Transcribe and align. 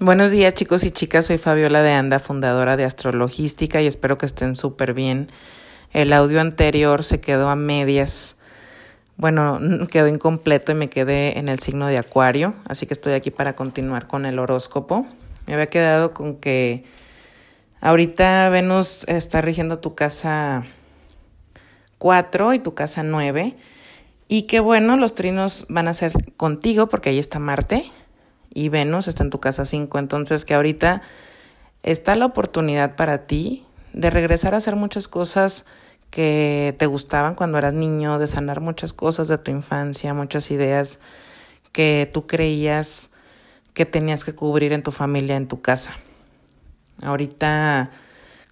Buenos 0.00 0.32
días 0.32 0.54
chicos 0.54 0.82
y 0.82 0.90
chicas, 0.90 1.26
soy 1.26 1.38
Fabiola 1.38 1.80
de 1.80 1.92
Anda, 1.92 2.18
fundadora 2.18 2.76
de 2.76 2.82
Astrologística 2.82 3.80
y 3.80 3.86
espero 3.86 4.18
que 4.18 4.26
estén 4.26 4.56
súper 4.56 4.92
bien. 4.92 5.28
El 5.92 6.12
audio 6.12 6.40
anterior 6.40 7.04
se 7.04 7.20
quedó 7.20 7.48
a 7.48 7.54
medias, 7.54 8.40
bueno, 9.16 9.60
quedó 9.92 10.08
incompleto 10.08 10.72
y 10.72 10.74
me 10.74 10.90
quedé 10.90 11.38
en 11.38 11.48
el 11.48 11.60
signo 11.60 11.86
de 11.86 11.98
Acuario, 11.98 12.54
así 12.66 12.86
que 12.86 12.92
estoy 12.92 13.12
aquí 13.12 13.30
para 13.30 13.54
continuar 13.54 14.08
con 14.08 14.26
el 14.26 14.40
horóscopo. 14.40 15.06
Me 15.46 15.54
había 15.54 15.68
quedado 15.68 16.12
con 16.12 16.38
que 16.38 16.84
ahorita 17.80 18.48
Venus 18.48 19.04
está 19.06 19.42
rigiendo 19.42 19.78
tu 19.78 19.94
casa 19.94 20.64
4 21.98 22.54
y 22.54 22.58
tu 22.58 22.74
casa 22.74 23.04
9 23.04 23.56
y 24.26 24.42
que 24.42 24.58
bueno, 24.58 24.96
los 24.96 25.14
trinos 25.14 25.66
van 25.68 25.86
a 25.86 25.94
ser 25.94 26.12
contigo 26.36 26.88
porque 26.88 27.10
ahí 27.10 27.20
está 27.20 27.38
Marte 27.38 27.84
y 28.54 28.68
Venus 28.70 29.08
está 29.08 29.24
en 29.24 29.30
tu 29.30 29.40
casa 29.40 29.64
5. 29.64 29.98
Entonces 29.98 30.44
que 30.44 30.54
ahorita 30.54 31.02
está 31.82 32.14
la 32.14 32.26
oportunidad 32.26 32.96
para 32.96 33.26
ti 33.26 33.64
de 33.92 34.10
regresar 34.10 34.54
a 34.54 34.58
hacer 34.58 34.76
muchas 34.76 35.08
cosas 35.08 35.66
que 36.10 36.74
te 36.78 36.86
gustaban 36.86 37.34
cuando 37.34 37.58
eras 37.58 37.74
niño, 37.74 38.18
de 38.18 38.28
sanar 38.28 38.60
muchas 38.60 38.92
cosas 38.92 39.28
de 39.28 39.36
tu 39.36 39.50
infancia, 39.50 40.14
muchas 40.14 40.50
ideas 40.50 41.00
que 41.72 42.08
tú 42.12 42.26
creías 42.26 43.10
que 43.74 43.84
tenías 43.84 44.24
que 44.24 44.34
cubrir 44.34 44.72
en 44.72 44.84
tu 44.84 44.92
familia, 44.92 45.34
en 45.34 45.48
tu 45.48 45.60
casa. 45.60 45.92
Ahorita 47.02 47.90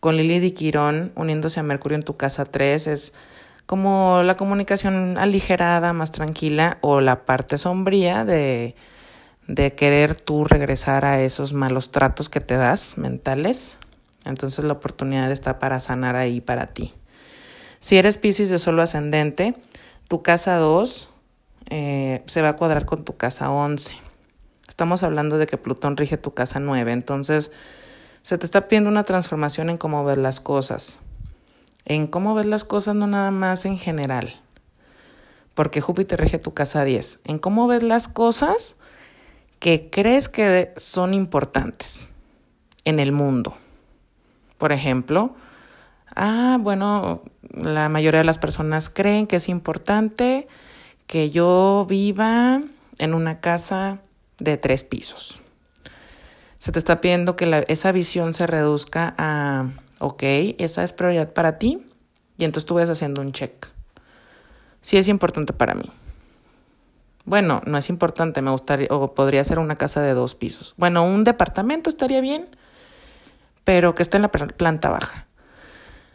con 0.00 0.16
Lili 0.16 0.40
de 0.40 0.54
Quirón 0.54 1.12
uniéndose 1.14 1.60
a 1.60 1.62
Mercurio 1.62 1.96
en 1.96 2.02
tu 2.02 2.16
casa 2.16 2.46
3 2.46 2.86
es 2.86 3.12
como 3.66 4.22
la 4.24 4.36
comunicación 4.36 5.18
aligerada, 5.18 5.92
más 5.92 6.10
tranquila 6.10 6.78
o 6.80 7.02
la 7.02 7.26
parte 7.26 7.58
sombría 7.58 8.24
de 8.24 8.74
de 9.54 9.74
querer 9.74 10.14
tú 10.14 10.44
regresar 10.44 11.04
a 11.04 11.20
esos 11.20 11.52
malos 11.52 11.90
tratos 11.90 12.28
que 12.28 12.38
te 12.40 12.54
das 12.54 12.98
mentales. 12.98 13.78
Entonces 14.24 14.64
la 14.64 14.74
oportunidad 14.74 15.32
está 15.32 15.58
para 15.58 15.80
sanar 15.80 16.14
ahí 16.14 16.40
para 16.40 16.68
ti. 16.68 16.94
Si 17.80 17.98
eres 17.98 18.16
Pisces 18.16 18.50
de 18.50 18.60
solo 18.60 18.80
ascendente, 18.80 19.56
tu 20.06 20.22
casa 20.22 20.56
2 20.56 21.10
eh, 21.68 22.22
se 22.26 22.42
va 22.42 22.50
a 22.50 22.56
cuadrar 22.56 22.86
con 22.86 23.04
tu 23.04 23.16
casa 23.16 23.50
11. 23.50 23.96
Estamos 24.68 25.02
hablando 25.02 25.36
de 25.36 25.48
que 25.48 25.58
Plutón 25.58 25.96
rige 25.96 26.16
tu 26.16 26.32
casa 26.32 26.60
9, 26.60 26.92
entonces 26.92 27.50
se 28.22 28.38
te 28.38 28.44
está 28.44 28.68
pidiendo 28.68 28.88
una 28.88 29.02
transformación 29.02 29.68
en 29.68 29.78
cómo 29.78 30.04
ves 30.04 30.18
las 30.18 30.38
cosas. 30.38 31.00
En 31.86 32.06
cómo 32.06 32.36
ves 32.36 32.46
las 32.46 32.62
cosas, 32.62 32.94
no 32.94 33.08
nada 33.08 33.32
más 33.32 33.64
en 33.64 33.78
general. 33.78 34.40
Porque 35.54 35.80
Júpiter 35.80 36.20
rige 36.20 36.38
tu 36.38 36.54
casa 36.54 36.84
10. 36.84 37.20
En 37.24 37.40
cómo 37.40 37.66
ves 37.66 37.82
las 37.82 38.06
cosas 38.06 38.76
que 39.60 39.90
crees 39.90 40.28
que 40.28 40.72
son 40.76 41.14
importantes 41.14 42.12
en 42.84 42.98
el 42.98 43.12
mundo. 43.12 43.56
Por 44.58 44.72
ejemplo, 44.72 45.36
ah, 46.16 46.58
bueno, 46.60 47.22
la 47.52 47.88
mayoría 47.88 48.20
de 48.20 48.24
las 48.24 48.38
personas 48.38 48.90
creen 48.90 49.26
que 49.26 49.36
es 49.36 49.48
importante 49.48 50.48
que 51.06 51.30
yo 51.30 51.86
viva 51.88 52.62
en 52.98 53.14
una 53.14 53.40
casa 53.40 54.00
de 54.38 54.56
tres 54.56 54.82
pisos. 54.82 55.42
Se 56.58 56.72
te 56.72 56.78
está 56.78 57.00
pidiendo 57.00 57.36
que 57.36 57.64
esa 57.68 57.92
visión 57.92 58.32
se 58.32 58.46
reduzca 58.46 59.14
a, 59.16 59.68
ok, 59.98 60.22
esa 60.58 60.84
es 60.84 60.92
prioridad 60.92 61.32
para 61.32 61.58
ti, 61.58 61.86
y 62.38 62.44
entonces 62.44 62.66
tú 62.66 62.74
vas 62.74 62.90
haciendo 62.90 63.20
un 63.20 63.32
check. 63.32 63.66
Sí 64.80 64.96
es 64.96 65.08
importante 65.08 65.52
para 65.52 65.74
mí. 65.74 65.90
Bueno, 67.30 67.62
no 67.64 67.78
es 67.78 67.88
importante, 67.90 68.42
me 68.42 68.50
gustaría, 68.50 68.88
o 68.90 69.14
podría 69.14 69.44
ser 69.44 69.60
una 69.60 69.76
casa 69.76 70.00
de 70.00 70.14
dos 70.14 70.34
pisos. 70.34 70.74
Bueno, 70.76 71.06
un 71.06 71.22
departamento 71.22 71.88
estaría 71.88 72.20
bien, 72.20 72.48
pero 73.62 73.94
que 73.94 74.02
esté 74.02 74.16
en 74.16 74.22
la 74.22 74.32
planta 74.32 74.90
baja. 74.90 75.28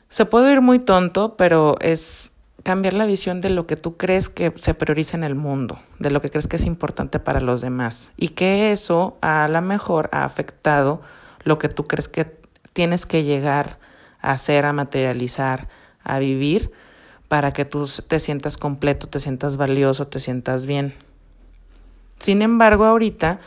Se 0.09 0.25
puede 0.25 0.51
ir 0.51 0.59
muy 0.59 0.79
tonto, 0.79 1.37
pero 1.37 1.77
es 1.79 2.35
cambiar 2.63 2.95
la 2.95 3.05
visión 3.05 3.39
de 3.39 3.49
lo 3.49 3.65
que 3.65 3.77
tú 3.77 3.95
crees 3.95 4.27
que 4.27 4.51
se 4.57 4.73
prioriza 4.73 5.15
en 5.15 5.23
el 5.23 5.35
mundo, 5.35 5.79
de 5.99 6.11
lo 6.11 6.19
que 6.19 6.29
crees 6.29 6.49
que 6.49 6.57
es 6.57 6.65
importante 6.65 7.17
para 7.21 7.39
los 7.39 7.61
demás, 7.61 8.11
y 8.17 8.29
que 8.29 8.73
eso 8.73 9.17
a 9.21 9.47
lo 9.47 9.61
mejor 9.61 10.09
ha 10.11 10.25
afectado 10.25 10.99
lo 11.45 11.59
que 11.59 11.69
tú 11.69 11.87
crees 11.87 12.09
que 12.09 12.25
tienes 12.73 13.05
que 13.05 13.23
llegar 13.23 13.79
a 14.19 14.31
hacer, 14.31 14.65
a 14.65 14.73
materializar, 14.73 15.69
a 16.03 16.19
vivir 16.19 16.73
para 17.29 17.53
que 17.53 17.63
tú 17.63 17.89
te 18.05 18.19
sientas 18.19 18.57
completo, 18.57 19.07
te 19.07 19.19
sientas 19.19 19.55
valioso, 19.55 20.07
te 20.07 20.19
sientas 20.19 20.65
bien. 20.65 21.04
Sin 22.17 22.41
embargo, 22.41 22.85
ahorita, 22.85 23.39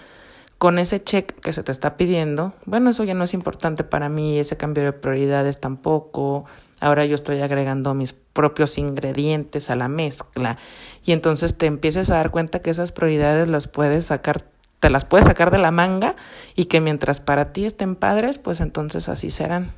con 0.59 0.79
ese 0.79 1.03
check 1.03 1.39
que 1.41 1.53
se 1.53 1.63
te 1.63 1.73
está 1.73 1.97
pidiendo, 1.97 2.53
bueno, 2.65 2.91
eso 2.91 3.05
ya 3.05 3.15
no 3.15 3.25
es 3.25 3.33
importante 3.33 3.85
para 3.85 4.09
mí, 4.09 4.39
ese 4.39 4.57
cambio 4.57 4.85
de 4.85 4.93
prioridades 4.93 5.61
tampoco. 5.61 6.45
Ahora 6.81 7.05
yo 7.05 7.15
estoy 7.15 7.41
agregando 7.41 7.95
mis 7.95 8.13
propios 8.13 8.79
ingredientes 8.79 9.71
a 9.71 9.77
la 9.77 9.89
mezcla 9.89 10.59
y 11.05 11.13
entonces 11.13 11.57
te 11.57 11.67
empieces 11.67 12.11
a 12.11 12.17
dar 12.17 12.31
cuenta 12.31 12.61
que 12.61 12.71
esas 12.71 12.93
prioridades 12.93 13.49
las 13.49 13.67
puedes 13.67 14.07
sacar, 14.07 14.43
te 14.81 14.91
las 14.91 15.05
puedes 15.05 15.27
sacar 15.27 15.51
de 15.51 15.59
la 15.59 15.71
manga 15.71 16.15
y 16.55 16.67
que 16.67 16.81
mientras 16.81 17.21
para 17.21 17.53
ti 17.53 17.65
estén 17.65 17.97
padres, 17.97 18.39
pues 18.39 18.61
entonces 18.61 19.09
así 19.09 19.31
serán. 19.31 19.73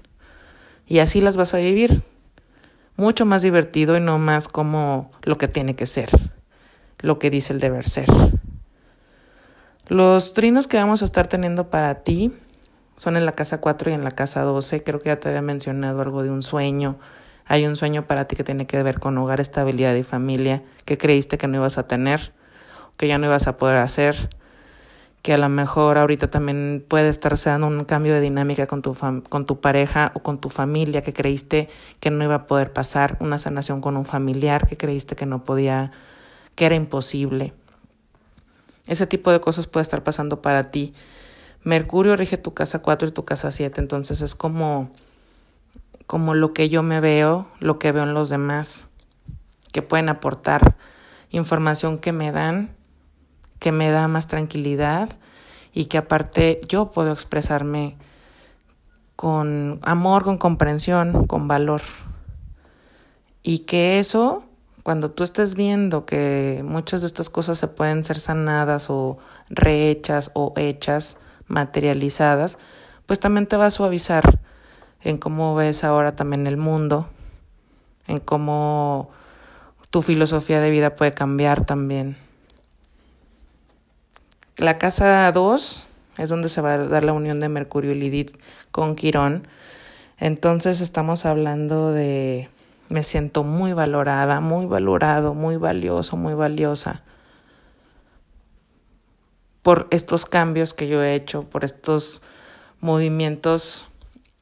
Y 0.87 0.99
así 0.99 1.21
las 1.21 1.37
vas 1.37 1.55
a 1.55 1.59
vivir 1.59 2.03
mucho 2.97 3.25
más 3.25 3.43
divertido 3.43 3.97
y 3.97 4.01
no 4.01 4.19
más 4.19 4.49
como 4.49 5.11
lo 5.23 5.39
que 5.39 5.49
tiene 5.49 5.75
que 5.75 5.87
ser, 5.87 6.11
lo 6.99 7.19
que 7.19 7.31
dice 7.31 7.53
el 7.53 7.61
deber 7.61 7.89
ser. 7.89 8.09
Los 9.91 10.35
trinos 10.35 10.69
que 10.69 10.77
vamos 10.77 11.03
a 11.03 11.05
estar 11.05 11.27
teniendo 11.27 11.69
para 11.69 12.05
ti 12.05 12.33
son 12.95 13.17
en 13.17 13.27
la 13.27 13.33
casa 13.33 13.59
4 13.59 13.91
y 13.91 13.95
en 13.95 14.05
la 14.05 14.13
casa 14.13 14.43
12. 14.43 14.85
Creo 14.85 15.01
que 15.01 15.09
ya 15.09 15.19
te 15.19 15.29
había 15.29 15.43
mencionado 15.43 16.01
algo 16.01 16.23
de 16.23 16.31
un 16.31 16.43
sueño. 16.43 16.97
Hay 17.45 17.67
un 17.67 17.75
sueño 17.75 18.07
para 18.07 18.29
ti 18.29 18.37
que 18.37 18.45
tiene 18.45 18.69
que 18.69 18.81
ver 18.85 19.01
con 19.01 19.19
hogar, 19.19 19.41
estabilidad 19.41 19.97
y 19.97 20.05
familia, 20.05 20.63
que 20.85 20.97
creíste 20.97 21.39
que 21.39 21.49
no 21.49 21.57
ibas 21.57 21.77
a 21.77 21.89
tener, 21.89 22.33
que 22.97 23.09
ya 23.09 23.19
no 23.19 23.27
ibas 23.27 23.49
a 23.49 23.57
poder 23.57 23.79
hacer 23.79 24.29
que 25.23 25.35
a 25.35 25.39
lo 25.39 25.49
mejor 25.49 25.99
ahorita 25.99 26.31
también 26.31 26.85
puede 26.87 27.09
estarse 27.09 27.51
dando 27.51 27.67
un 27.67 27.85
cambio 27.85 28.15
de 28.15 28.21
dinámica 28.21 28.69
con 28.69 28.83
tu, 28.83 28.95
con 28.95 29.45
tu 29.45 29.61
pareja 29.61 30.13
o 30.15 30.21
con 30.21 30.41
tu 30.41 30.51
familia 30.51 31.03
que 31.03 31.13
creíste 31.13 31.69
que 31.99 32.11
no 32.11 32.25
iba 32.25 32.37
a 32.37 32.47
poder 32.47 32.73
pasar, 32.73 33.19
una 33.21 33.39
sanación 33.39 33.81
con 33.81 33.97
un 33.97 34.07
familiar 34.07 34.67
que 34.67 34.77
creíste 34.77 35.17
que 35.17 35.27
no 35.27 35.45
podía, 35.45 35.91
que 36.55 36.65
era 36.65 36.75
imposible. 36.77 37.53
Ese 38.91 39.07
tipo 39.07 39.31
de 39.31 39.41
cosas 39.41 39.67
puede 39.67 39.83
estar 39.83 40.03
pasando 40.05 40.43
para 40.43 40.71
ti. 40.71 40.93
Mercurio 41.65 42.17
rige 42.17 42.37
tu 42.37 42.53
casa 42.53 42.81
4 42.81 43.09
y 43.09 43.13
tu 43.13 43.25
casa 43.25 43.51
7, 43.51 43.81
entonces 43.81 44.21
es 44.21 44.35
como, 44.35 44.91
como 46.07 46.35
lo 46.35 46.53
que 46.53 46.69
yo 46.69 46.83
me 46.83 47.01
veo, 47.01 47.49
lo 47.61 47.79
que 47.79 47.93
veo 47.93 48.03
en 48.03 48.13
los 48.13 48.29
demás, 48.29 48.87
que 49.73 49.81
pueden 49.81 50.11
aportar 50.11 50.77
información 51.31 51.99
que 51.99 52.13
me 52.13 52.33
dan 52.33 52.71
que 53.61 53.71
me 53.71 53.91
da 53.91 54.09
más 54.09 54.27
tranquilidad 54.27 55.11
y 55.73 55.85
que 55.85 55.99
aparte 55.99 56.61
yo 56.67 56.91
puedo 56.91 57.13
expresarme 57.13 57.97
con 59.15 59.79
amor, 59.83 60.25
con 60.25 60.39
comprensión, 60.39 61.27
con 61.27 61.47
valor. 61.47 61.83
Y 63.43 63.61
que 63.61 63.99
eso, 63.99 64.43
cuando 64.91 65.13
tú 65.13 65.23
estés 65.23 65.55
viendo 65.55 66.05
que 66.05 66.65
muchas 66.67 67.03
de 67.03 67.07
estas 67.07 67.31
cosas 67.31 67.57
se 67.61 67.69
pueden 67.69 68.03
ser 68.03 68.19
sanadas 68.19 68.91
o 68.91 69.19
rehechas 69.49 70.33
o 70.35 70.53
hechas, 70.57 71.17
materializadas, 71.47 72.59
pues 73.07 73.21
también 73.21 73.47
te 73.47 73.57
va 73.57 73.67
a 73.67 73.71
suavizar 73.71 74.41
en 75.01 75.17
cómo 75.19 75.55
ves 75.55 75.85
ahora 75.85 76.17
también 76.17 76.49
el 76.49 76.57
mundo, 76.57 77.09
en 78.09 78.19
cómo 78.19 79.11
tu 79.91 80.03
filosofía 80.03 80.61
de 80.61 80.71
vida 80.71 80.97
puede 80.97 81.15
cambiar 81.15 81.65
también. 81.65 82.17
La 84.57 84.77
casa 84.77 85.31
2 85.31 85.87
es 86.19 86.31
donde 86.31 86.49
se 86.49 86.63
va 86.63 86.73
a 86.73 86.79
dar 86.79 87.05
la 87.05 87.13
unión 87.13 87.39
de 87.39 87.49
Mercurio 87.49 87.93
y 87.93 87.95
Lidit 87.95 88.37
con 88.73 88.97
Quirón. 88.97 89.47
Entonces 90.19 90.81
estamos 90.81 91.27
hablando 91.27 91.93
de 91.93 92.49
me 92.91 93.03
siento 93.03 93.43
muy 93.43 93.73
valorada, 93.73 94.41
muy 94.41 94.67
valorado, 94.67 95.33
muy 95.33 95.57
valioso, 95.57 96.19
muy 96.19 96.35
valiosa 96.35 97.03
por 99.63 99.87
estos 99.91 100.27
cambios 100.27 100.75
que 100.75 100.89
yo 100.89 101.03
he 101.03 101.15
hecho, 101.15 101.43
por 101.43 101.65
estos 101.65 102.23
movimientos 102.81 103.89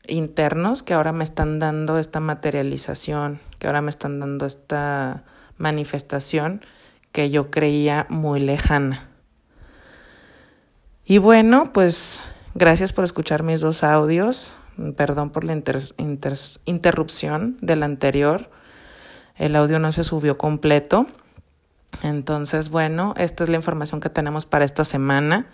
internos 0.07 0.83
que 0.83 0.95
ahora 0.95 1.13
me 1.13 1.25
están 1.25 1.59
dando 1.59 1.99
esta 1.99 2.21
materialización, 2.21 3.41
que 3.59 3.67
ahora 3.67 3.83
me 3.83 3.91
están 3.91 4.21
dando 4.21 4.47
esta 4.47 5.25
manifestación 5.59 6.63
que 7.13 7.31
yo 7.31 7.51
creía 7.51 8.07
muy 8.09 8.41
lejana. 8.41 9.09
Y 11.05 11.19
bueno, 11.19 11.73
pues 11.73 12.23
gracias 12.55 12.93
por 12.93 13.05
escuchar 13.05 13.43
mis 13.43 13.61
dos 13.61 13.83
audios. 13.83 14.57
Perdón 14.97 15.31
por 15.31 15.45
la 15.45 15.61
interrupción 16.67 17.57
del 17.61 17.83
anterior. 17.83 18.51
El 19.37 19.57
audio 19.57 19.79
no 19.79 19.93
se 19.93 20.05
subió 20.05 20.39
completo. 20.39 21.07
Entonces, 22.03 22.71
bueno, 22.71 23.13
esta 23.17 23.45
es 23.45 23.51
la 23.51 23.57
información 23.57 24.01
que 24.01 24.11
tenemos 24.11 24.47
para 24.47 24.65
esta 24.65 24.85
semana. 24.85 25.47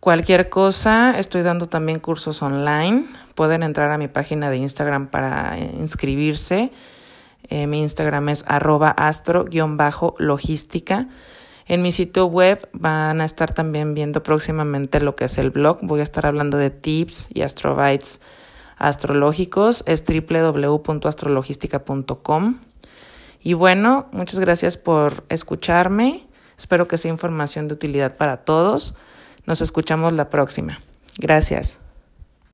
Cualquier 0.00 0.48
cosa, 0.48 1.18
estoy 1.18 1.42
dando 1.42 1.68
también 1.68 2.00
cursos 2.00 2.40
online. 2.42 3.06
Pueden 3.34 3.62
entrar 3.62 3.92
a 3.92 3.98
mi 3.98 4.08
página 4.08 4.48
de 4.50 4.56
Instagram 4.56 5.08
para 5.08 5.58
eh, 5.58 5.70
inscribirse. 5.78 6.72
Eh, 7.48 7.66
mi 7.66 7.80
Instagram 7.80 8.28
es 8.30 8.44
arroba 8.48 8.90
astro-logística. 8.90 11.08
En 11.66 11.82
mi 11.82 11.92
sitio 11.92 12.26
web 12.26 12.68
van 12.72 13.20
a 13.20 13.24
estar 13.24 13.54
también 13.54 13.94
viendo 13.94 14.22
próximamente 14.22 15.00
lo 15.00 15.16
que 15.16 15.24
es 15.26 15.38
el 15.38 15.50
blog. 15.50 15.78
Voy 15.82 16.00
a 16.00 16.02
estar 16.02 16.26
hablando 16.26 16.58
de 16.58 16.70
tips 16.70 17.28
y 17.32 17.42
astrobytes 17.42 18.20
astrológicos. 18.78 19.84
Es 19.86 20.02
www.astrologística.com. 20.04 22.58
Y 23.42 23.54
bueno, 23.54 24.08
muchas 24.12 24.40
gracias 24.40 24.76
por 24.76 25.24
escucharme. 25.28 26.26
Espero 26.56 26.86
que 26.86 26.98
sea 26.98 27.10
información 27.10 27.66
de 27.68 27.74
utilidad 27.74 28.16
para 28.16 28.38
todos. 28.38 28.94
Nos 29.46 29.60
escuchamos 29.60 30.12
la 30.12 30.30
próxima. 30.30 30.80
Gracias. 31.18 31.81